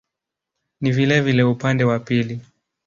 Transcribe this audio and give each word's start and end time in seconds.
Ni 0.81 0.91
vilevile 0.91 1.43
upande 1.43 1.83
wa 1.83 1.99
pili. 1.99 2.41